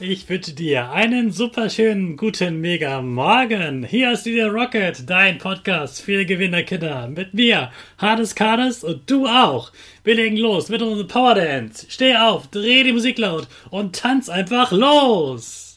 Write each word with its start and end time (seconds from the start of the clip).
Ich 0.00 0.28
wünsche 0.28 0.52
dir 0.52 0.92
einen 0.92 1.32
super 1.32 1.68
schönen 1.68 2.16
guten 2.16 2.60
Mega 2.60 3.02
Morgen. 3.02 3.82
Hier 3.82 4.12
ist 4.12 4.26
wieder 4.26 4.48
Rocket, 4.48 5.10
dein 5.10 5.38
Podcast 5.38 6.00
für 6.00 6.24
Gewinnerkinder. 6.24 7.08
Mit 7.08 7.34
mir, 7.34 7.72
Hades 7.98 8.36
Kades 8.36 8.84
und 8.84 9.10
du 9.10 9.26
auch. 9.26 9.72
Wir 10.04 10.14
legen 10.14 10.36
los 10.36 10.68
mit 10.68 10.82
unserem 10.82 11.08
Power 11.08 11.34
Dance. 11.34 11.86
Steh 11.88 12.14
auf, 12.16 12.46
dreh 12.46 12.84
die 12.84 12.92
Musik 12.92 13.18
laut 13.18 13.48
und 13.70 13.96
tanz 13.96 14.28
einfach 14.28 14.70
los. 14.70 15.67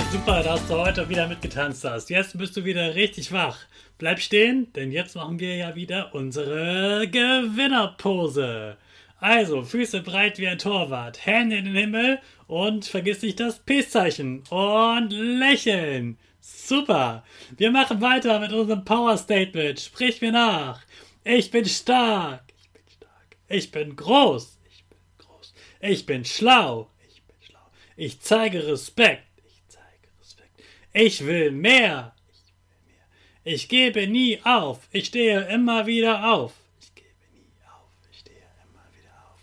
Super, 0.00 0.42
dass 0.42 0.66
du 0.68 0.74
heute 0.78 1.06
wieder 1.10 1.28
mitgetanzt 1.28 1.84
hast. 1.84 2.08
Jetzt 2.08 2.38
bist 2.38 2.56
du 2.56 2.64
wieder 2.64 2.94
richtig 2.94 3.30
wach. 3.30 3.58
Bleib 3.98 4.20
stehen, 4.20 4.72
denn 4.72 4.90
jetzt 4.90 5.16
machen 5.16 5.38
wir 5.38 5.54
ja 5.54 5.74
wieder 5.74 6.14
unsere 6.14 7.06
Gewinnerpose. 7.08 8.78
Also, 9.18 9.62
Füße 9.62 10.00
breit 10.00 10.38
wie 10.38 10.48
ein 10.48 10.56
Torwart, 10.56 11.26
Hände 11.26 11.56
in 11.56 11.66
den 11.66 11.74
Himmel 11.74 12.20
und 12.46 12.86
vergiss 12.86 13.20
nicht 13.20 13.38
das 13.38 13.58
Peace-Zeichen 13.58 14.44
und 14.48 15.10
lächeln. 15.10 16.16
Super. 16.40 17.22
Wir 17.58 17.70
machen 17.70 18.00
weiter 18.00 18.40
mit 18.40 18.52
unserem 18.52 18.86
Power 18.86 19.18
Statement. 19.18 19.78
Sprich 19.78 20.22
mir 20.22 20.32
nach. 20.32 20.80
Ich 21.22 21.50
bin 21.50 21.66
stark. 21.66 22.44
Ich 22.56 22.70
bin 22.70 22.82
stark. 22.96 23.36
Ich 23.48 23.70
bin 23.70 23.94
groß. 23.94 24.58
Ich 24.70 24.84
bin 24.84 24.98
groß. 25.18 25.54
Ich 25.80 26.06
bin 26.06 26.24
schlau. 26.24 26.88
Ich 27.10 27.22
bin 27.24 27.36
schlau. 27.42 27.70
Ich 27.96 28.20
zeige 28.20 28.66
Respekt. 28.66 29.24
Ich 30.92 31.24
will 31.24 31.50
mehr. 31.50 32.14
Ich 33.44 33.68
gebe 33.68 34.06
nie 34.06 34.40
auf. 34.44 34.88
Ich 34.92 35.06
stehe 35.06 35.40
immer 35.48 35.86
wieder 35.86 36.32
auf. 36.32 36.52
Ich 36.80 36.94
gebe 36.94 37.08
nie 37.32 37.46
auf. 37.66 37.88
Ich 38.10 38.18
stehe 38.18 38.36
immer 38.36 38.84
wieder 38.92 39.12
auf. 39.24 39.40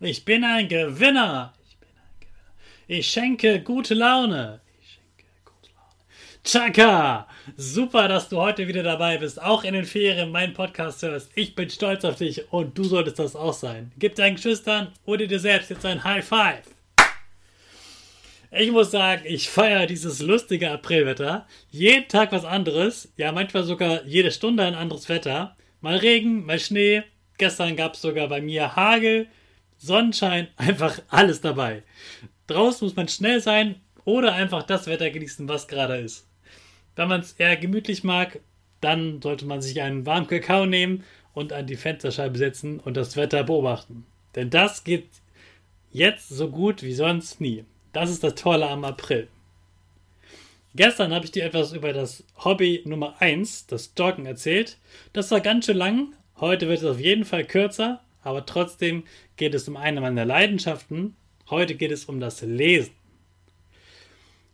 Ich 0.00 0.24
bin 0.24 0.44
ein 0.44 0.68
Gewinner. 0.68 1.54
Ich 1.64 1.76
bin 1.78 1.88
ein 1.88 2.20
Gewinner. 2.20 2.64
Ich 2.88 3.08
schenke 3.08 3.60
gute 3.62 3.94
Laune. 3.94 4.60
Ich 4.82 4.94
schenke 4.94 5.24
gute 5.44 5.70
Laune. 5.72 6.42
Chaka! 6.42 7.28
Super, 7.56 8.08
dass 8.08 8.28
du 8.28 8.38
heute 8.38 8.66
wieder 8.66 8.82
dabei 8.82 9.16
bist. 9.18 9.40
Auch 9.40 9.62
in 9.62 9.74
den 9.74 9.84
Ferien 9.84 10.32
meinen 10.32 10.54
Podcast 10.54 11.02
hörst. 11.02 11.30
Ich 11.36 11.54
bin 11.54 11.70
stolz 11.70 12.04
auf 12.04 12.16
dich 12.16 12.52
und 12.52 12.76
du 12.76 12.82
solltest 12.82 13.20
das 13.20 13.36
auch 13.36 13.54
sein. 13.54 13.92
Gib 13.96 14.16
deinen 14.16 14.36
Geschwistern 14.36 14.92
oder 15.06 15.26
dir 15.26 15.38
selbst 15.38 15.70
jetzt 15.70 15.86
ein 15.86 16.02
High 16.02 16.26
Five. 16.26 16.69
Ich 18.52 18.72
muss 18.72 18.90
sagen, 18.90 19.22
ich 19.26 19.48
feiere 19.48 19.86
dieses 19.86 20.20
lustige 20.20 20.72
Aprilwetter. 20.72 21.46
Jeden 21.70 22.08
Tag 22.08 22.32
was 22.32 22.44
anderes. 22.44 23.12
Ja, 23.16 23.30
manchmal 23.30 23.62
sogar 23.62 24.04
jede 24.06 24.32
Stunde 24.32 24.64
ein 24.64 24.74
anderes 24.74 25.08
Wetter. 25.08 25.56
Mal 25.80 25.98
Regen, 25.98 26.44
mal 26.44 26.58
Schnee. 26.58 27.04
Gestern 27.38 27.76
gab 27.76 27.94
es 27.94 28.02
sogar 28.02 28.26
bei 28.26 28.40
mir 28.40 28.74
Hagel, 28.74 29.28
Sonnenschein, 29.78 30.48
einfach 30.56 31.00
alles 31.08 31.40
dabei. 31.40 31.84
Draußen 32.48 32.84
muss 32.84 32.96
man 32.96 33.06
schnell 33.06 33.40
sein 33.40 33.76
oder 34.04 34.34
einfach 34.34 34.64
das 34.64 34.88
Wetter 34.88 35.10
genießen, 35.10 35.48
was 35.48 35.68
gerade 35.68 35.98
ist. 35.98 36.26
Wenn 36.96 37.08
man 37.08 37.20
es 37.20 37.34
eher 37.34 37.56
gemütlich 37.56 38.02
mag, 38.02 38.40
dann 38.80 39.22
sollte 39.22 39.46
man 39.46 39.62
sich 39.62 39.80
einen 39.80 40.06
warmen 40.06 40.26
Kakao 40.26 40.66
nehmen 40.66 41.04
und 41.34 41.52
an 41.52 41.68
die 41.68 41.76
Fensterscheibe 41.76 42.36
setzen 42.36 42.80
und 42.80 42.96
das 42.96 43.16
Wetter 43.16 43.44
beobachten. 43.44 44.06
Denn 44.34 44.50
das 44.50 44.82
geht 44.82 45.08
jetzt 45.92 46.28
so 46.28 46.50
gut 46.50 46.82
wie 46.82 46.94
sonst 46.94 47.40
nie. 47.40 47.64
Das 47.92 48.10
ist 48.10 48.22
das 48.22 48.36
Tolle 48.36 48.68
am 48.68 48.84
April. 48.84 49.28
Gestern 50.76 51.12
habe 51.12 51.24
ich 51.24 51.32
dir 51.32 51.44
etwas 51.44 51.72
über 51.72 51.92
das 51.92 52.22
Hobby 52.44 52.82
Nummer 52.84 53.20
1, 53.20 53.66
das 53.66 53.92
Joggen, 53.98 54.26
erzählt. 54.26 54.78
Das 55.12 55.30
war 55.32 55.40
ganz 55.40 55.66
schön 55.66 55.76
lang. 55.76 56.14
Heute 56.38 56.68
wird 56.68 56.78
es 56.78 56.84
auf 56.84 57.00
jeden 57.00 57.24
Fall 57.24 57.44
kürzer, 57.44 58.00
aber 58.22 58.46
trotzdem 58.46 59.02
geht 59.36 59.54
es 59.54 59.66
um 59.66 59.76
eine 59.76 60.00
meiner 60.00 60.24
Leidenschaften. 60.24 61.16
Heute 61.48 61.74
geht 61.74 61.90
es 61.90 62.04
um 62.04 62.20
das 62.20 62.40
Lesen. 62.42 62.92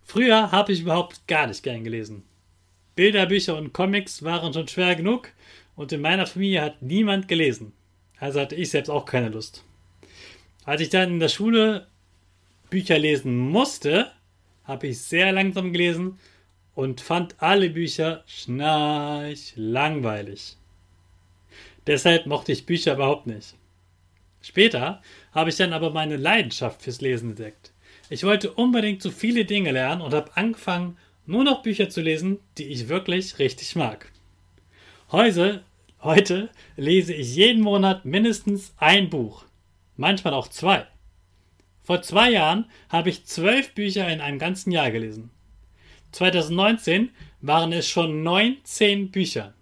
Früher 0.05 0.51
habe 0.53 0.73
ich 0.73 0.81
überhaupt 0.81 1.29
gar 1.29 1.47
nicht 1.47 1.63
gern 1.63 1.85
gelesen. 1.85 2.23
Bilderbücher 2.95 3.55
und 3.55 3.75
Comics 3.75 4.23
waren 4.23 4.55
schon 4.55 4.69
schwer 4.69 4.97
genug 4.97 5.29
und 5.75 5.93
in 5.93 6.01
meiner 6.01 6.27
Familie 6.27 6.63
hat 6.63 6.81
niemand 6.81 7.29
gelesen. 7.29 7.75
Also 8.19 8.41
hatte 8.41 8.55
ich 8.55 8.71
selbst 8.71 8.89
auch 8.89 9.05
keine 9.05 9.29
Lust. 9.29 9.63
Als 10.65 10.81
ich 10.81 10.89
dann 10.89 11.11
in 11.11 11.21
der 11.21 11.29
Schule 11.29 11.87
Bücher 12.71 12.99
lesen 12.99 13.39
musste, 13.39 14.11
habe 14.65 14.89
ich 14.89 15.01
sehr 15.01 15.33
langsam 15.33 15.73
gelesen 15.73 16.19
und 16.75 17.01
fand 17.01 17.37
alle 17.39 17.71
Bücher 17.71 18.25
schnarch 18.27 19.53
langweilig. 19.57 20.57
Deshalb 21.87 22.27
mochte 22.27 22.53
ich 22.53 22.67
Bücher 22.67 22.95
überhaupt 22.95 23.27
nicht. 23.27 23.55
Später 24.43 25.03
habe 25.33 25.51
ich 25.51 25.57
dann 25.57 25.73
aber 25.73 25.91
meine 25.91 26.17
Leidenschaft 26.17 26.83
fürs 26.83 27.01
Lesen 27.01 27.31
entdeckt. 27.31 27.73
Ich 28.11 28.25
wollte 28.25 28.53
unbedingt 28.53 29.03
so 29.03 29.11
viele 29.11 29.45
Dinge 29.45 29.73
lernen 29.73 30.03
und 30.03 30.15
habe 30.15 30.37
angefangen, 30.37 30.97
nur 31.27 31.43
noch 31.43 31.63
Bücher 31.63 31.89
zu 31.89 32.01
lesen, 32.01 32.39
die 32.59 32.67
ich 32.67 32.89
wirklich 32.89 33.39
richtig 33.39 33.75
mag. 33.75 34.13
Heute, 35.11 35.65
heute 36.03 36.51
lese 36.77 37.15
ich 37.15 37.35
jeden 37.35 37.63
Monat 37.63 38.05
mindestens 38.05 38.75
ein 38.77 39.11
Buch, 39.11 39.45
manchmal 39.97 40.35
auch 40.35 40.49
zwei. 40.49 40.87
Vor 41.87 42.03
zwei 42.03 42.33
Jahren 42.33 42.65
habe 42.89 43.11
ich 43.11 43.27
zwölf 43.27 43.73
Bücher 43.73 44.09
in 44.09 44.21
einem 44.21 44.41
ganzen 44.41 44.73
Jahr 44.73 44.91
gelesen. 44.91 45.31
2019 46.11 47.11
waren 47.43 47.73
es 47.73 47.89
schon 47.89 48.25
19 48.25 49.13
Bücher. 49.13 49.55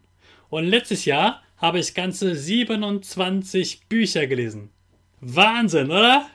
Und 0.49 0.65
letztes 0.65 1.05
Jahr 1.05 1.43
habe 1.59 1.81
ich 1.81 1.93
ganze 1.93 2.35
27 2.35 3.89
Bücher 3.91 4.27
gelesen. 4.27 4.71
Wahnsinn, 5.21 5.91
oder? 5.91 6.27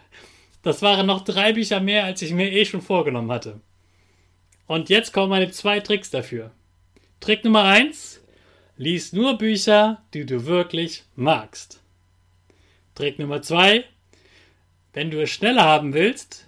Das 0.62 0.84
waren 0.84 1.08
noch 1.08 1.24
drei 1.24 1.54
Bücher 1.54 1.80
mehr, 1.80 2.06
als 2.06 2.22
ich 2.22 2.34
mir 2.34 2.52
eh 2.52 2.66
schon 2.66 2.84
vorgenommen 2.84 3.32
hatte. 3.32 3.60
Und 4.68 4.90
jetzt 4.90 5.12
kommen 5.12 5.32
meine 5.32 5.50
zwei 5.50 5.80
Tricks 5.80 6.12
dafür. 6.12 6.52
Trick 7.20 7.44
Nummer 7.44 7.64
eins: 7.64 8.22
Lies 8.78 9.12
nur 9.12 9.40
Bücher, 9.40 10.04
die 10.14 10.28
du 10.28 10.46
wirklich 10.46 11.06
magst. 11.16 11.82
Trick 12.94 13.18
Nummer 13.18 13.42
zwei: 13.42 13.86
wenn 14.94 15.12
du 15.12 15.22
es 15.22 15.30
schneller 15.30 15.64
haben 15.64 15.94
willst, 15.94 16.48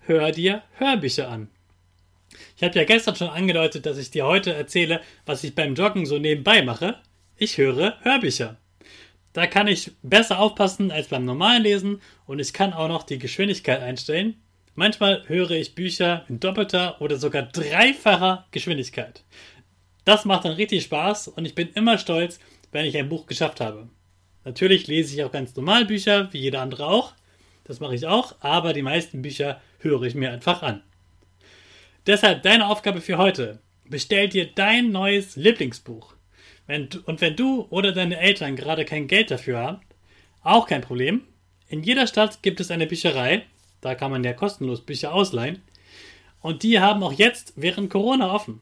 hör 0.00 0.30
dir 0.32 0.62
Hörbücher 0.78 1.28
an. 1.28 1.48
Ich 2.56 2.62
habe 2.62 2.78
ja 2.78 2.84
gestern 2.84 3.16
schon 3.16 3.28
angedeutet, 3.28 3.86
dass 3.86 3.98
ich 3.98 4.10
dir 4.10 4.26
heute 4.26 4.54
erzähle, 4.54 5.00
was 5.26 5.44
ich 5.44 5.54
beim 5.54 5.74
Joggen 5.74 6.06
so 6.06 6.18
nebenbei 6.18 6.62
mache. 6.62 6.96
Ich 7.36 7.58
höre 7.58 7.98
Hörbücher. 8.02 8.56
Da 9.32 9.46
kann 9.46 9.66
ich 9.66 9.92
besser 10.02 10.38
aufpassen 10.38 10.90
als 10.90 11.08
beim 11.08 11.24
normalen 11.24 11.62
Lesen 11.62 12.00
und 12.26 12.38
ich 12.38 12.52
kann 12.52 12.72
auch 12.72 12.88
noch 12.88 13.02
die 13.02 13.18
Geschwindigkeit 13.18 13.80
einstellen. 13.80 14.36
Manchmal 14.74 15.22
höre 15.26 15.52
ich 15.52 15.74
Bücher 15.74 16.24
in 16.28 16.40
doppelter 16.40 17.00
oder 17.00 17.16
sogar 17.16 17.42
dreifacher 17.42 18.46
Geschwindigkeit. 18.50 19.22
Das 20.04 20.24
macht 20.24 20.44
dann 20.44 20.52
richtig 20.52 20.84
Spaß 20.84 21.28
und 21.28 21.44
ich 21.44 21.54
bin 21.54 21.68
immer 21.74 21.98
stolz, 21.98 22.40
wenn 22.72 22.86
ich 22.86 22.96
ein 22.96 23.08
Buch 23.08 23.26
geschafft 23.26 23.60
habe. 23.60 23.88
Natürlich 24.44 24.86
lese 24.86 25.14
ich 25.14 25.24
auch 25.24 25.30
ganz 25.30 25.54
normal 25.54 25.84
Bücher, 25.84 26.32
wie 26.32 26.40
jeder 26.40 26.60
andere 26.60 26.86
auch, 26.86 27.14
das 27.64 27.80
mache 27.80 27.94
ich 27.94 28.06
auch, 28.06 28.36
aber 28.40 28.72
die 28.72 28.82
meisten 28.82 29.22
Bücher 29.22 29.60
höre 29.78 30.02
ich 30.02 30.14
mir 30.14 30.32
einfach 30.32 30.62
an. 30.62 30.82
Deshalb 32.06 32.42
deine 32.42 32.68
Aufgabe 32.68 33.00
für 33.00 33.18
heute. 33.18 33.60
Bestell 33.84 34.28
dir 34.28 34.46
dein 34.46 34.90
neues 34.90 35.36
Lieblingsbuch. 35.36 36.14
Wenn, 36.66 36.88
und 37.04 37.20
wenn 37.20 37.36
du 37.36 37.66
oder 37.70 37.92
deine 37.92 38.18
Eltern 38.18 38.56
gerade 38.56 38.84
kein 38.84 39.06
Geld 39.06 39.30
dafür 39.30 39.58
haben, 39.58 39.80
auch 40.42 40.66
kein 40.66 40.80
Problem. 40.80 41.22
In 41.68 41.82
jeder 41.82 42.06
Stadt 42.06 42.42
gibt 42.42 42.60
es 42.60 42.70
eine 42.70 42.86
Bücherei. 42.86 43.44
Da 43.80 43.94
kann 43.94 44.10
man 44.10 44.24
ja 44.24 44.32
kostenlos 44.32 44.80
Bücher 44.80 45.12
ausleihen. 45.12 45.62
Und 46.40 46.62
die 46.64 46.80
haben 46.80 47.02
auch 47.02 47.12
jetzt 47.12 47.52
während 47.56 47.90
Corona 47.90 48.32
offen. 48.32 48.60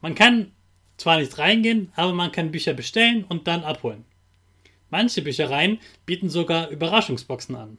Man 0.00 0.14
kann 0.14 0.52
zwar 0.96 1.18
nicht 1.18 1.36
reingehen, 1.38 1.92
aber 1.96 2.12
man 2.12 2.32
kann 2.32 2.50
Bücher 2.50 2.72
bestellen 2.72 3.24
und 3.24 3.46
dann 3.46 3.62
abholen. 3.62 4.04
Manche 4.88 5.22
Büchereien 5.22 5.78
bieten 6.06 6.30
sogar 6.30 6.68
Überraschungsboxen 6.68 7.56
an. 7.56 7.78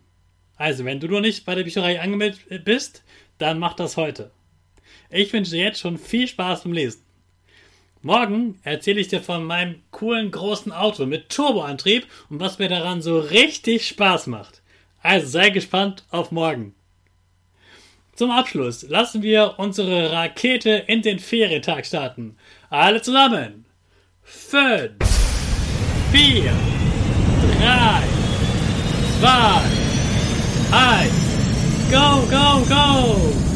Also, 0.61 0.85
wenn 0.85 0.99
du 0.99 1.07
noch 1.07 1.21
nicht 1.21 1.43
bei 1.43 1.55
der 1.55 1.63
Bücherei 1.63 1.99
angemeldet 1.99 2.41
äh, 2.51 2.59
bist, 2.59 3.01
dann 3.39 3.57
mach 3.57 3.73
das 3.73 3.97
heute. 3.97 4.29
Ich 5.09 5.33
wünsche 5.33 5.49
dir 5.49 5.63
jetzt 5.63 5.79
schon 5.79 5.97
viel 5.97 6.27
Spaß 6.27 6.65
beim 6.65 6.73
Lesen. 6.73 7.01
Morgen 8.03 8.59
erzähle 8.61 9.01
ich 9.01 9.07
dir 9.07 9.21
von 9.21 9.43
meinem 9.43 9.81
coolen 9.89 10.29
großen 10.29 10.71
Auto 10.71 11.07
mit 11.07 11.29
Turboantrieb 11.29 12.05
und 12.29 12.39
was 12.39 12.59
mir 12.59 12.69
daran 12.69 13.01
so 13.01 13.17
richtig 13.19 13.87
Spaß 13.87 14.27
macht. 14.27 14.61
Also 15.01 15.25
sei 15.25 15.49
gespannt 15.49 16.03
auf 16.11 16.31
morgen. 16.31 16.75
Zum 18.13 18.29
Abschluss 18.29 18.83
lassen 18.83 19.23
wir 19.23 19.55
unsere 19.57 20.11
Rakete 20.11 20.83
in 20.85 21.01
den 21.01 21.17
Ferientag 21.17 21.87
starten. 21.87 22.37
Alle 22.69 23.01
zusammen. 23.01 23.65
5, 24.21 24.91
4, 26.11 26.53
3, 27.57 28.03
2, 29.21 29.80
Hi! 30.73 31.09
Go, 31.91 32.25
go, 32.31 32.63
go! 32.69 33.50